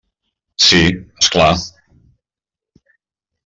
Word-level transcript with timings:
Sí, 0.67 0.79
és 1.25 1.29
clar. 1.37 1.51